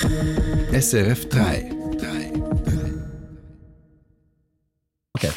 [0.00, 1.70] SRF 3.
[5.14, 5.30] Okay.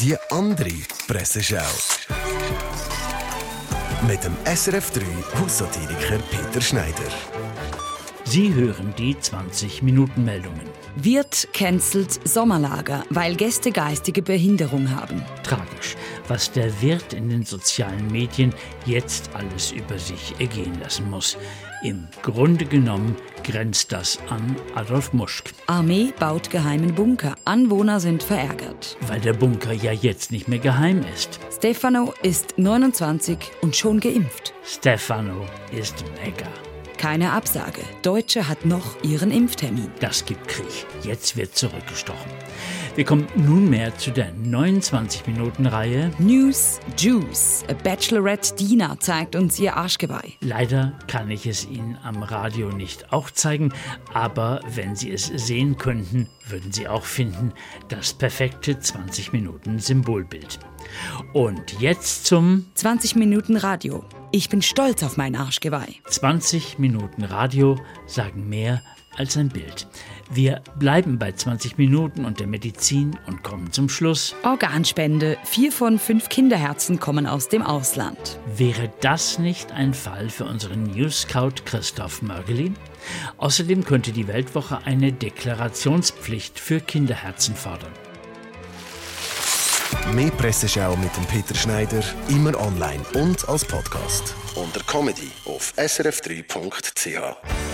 [0.00, 0.70] Die andere
[1.06, 1.58] Presseschau.
[4.08, 5.02] Mit dem SRF 3
[5.40, 7.08] Haussatiriker Peter Schneider.
[8.24, 10.66] Sie hören die 20-Minuten-Meldungen.
[10.96, 15.22] Wirt cancelt Sommerlager, weil Gäste geistige Behinderung haben.
[15.44, 15.94] Tragisch,
[16.26, 18.52] was der Wirt in den sozialen Medien
[18.86, 21.36] jetzt alles über sich ergehen lassen muss.
[21.82, 25.52] Im Grunde genommen grenzt das an Adolf Muschk.
[25.66, 27.36] Armee baut geheimen Bunker.
[27.44, 28.96] Anwohner sind verärgert.
[29.06, 31.38] Weil der Bunker ja jetzt nicht mehr geheim ist.
[31.56, 34.52] Stefano ist 29 und schon geimpft.
[34.64, 36.48] Stefano ist mega.
[36.96, 37.82] Keine Absage.
[38.02, 39.90] Deutsche hat noch ihren Impftermin.
[40.00, 40.86] Das gibt Krieg.
[41.02, 42.30] Jetzt wird zurückgestochen.
[42.96, 46.12] Wir kommen nunmehr zu der 29-Minuten-Reihe.
[46.20, 47.64] News Juice.
[47.68, 50.34] A Bachelorette Dina zeigt uns ihr Arschgeweih.
[50.40, 53.72] Leider kann ich es Ihnen am Radio nicht auch zeigen,
[54.12, 57.52] aber wenn Sie es sehen könnten, würden Sie auch finden,
[57.88, 60.60] das perfekte 20 Minuten Symbolbild.
[61.32, 64.04] Und jetzt zum 20 Minuten Radio.
[64.30, 65.96] Ich bin stolz auf mein Arschgeweih.
[66.06, 67.76] 20 Minuten Radio
[68.06, 68.82] sagen mehr
[69.16, 69.86] als ein Bild.
[70.30, 74.34] Wir bleiben bei 20 Minuten und der Medizin und kommen zum Schluss.
[74.42, 75.36] Organspende.
[75.44, 78.38] Vier von fünf Kinderherzen kommen aus dem Ausland.
[78.56, 82.72] Wäre das nicht ein Fall für unseren News Scout Christoph Mörgeli?
[83.36, 87.92] Außerdem könnte die Weltwoche eine Deklarationspflicht für Kinderherzen fordern.
[90.12, 94.34] Mehr Presseschau mit dem Peter Schneider, immer online und als Podcast.
[94.54, 97.73] Unter Comedy auf srf3.ch.